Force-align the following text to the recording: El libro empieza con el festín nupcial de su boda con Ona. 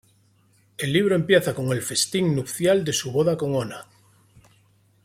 El 0.79 0.93
libro 0.93 1.13
empieza 1.13 1.53
con 1.53 1.71
el 1.71 1.83
festín 1.83 2.33
nupcial 2.35 2.83
de 2.83 2.91
su 2.91 3.11
boda 3.11 3.37
con 3.37 3.53
Ona. 3.53 3.85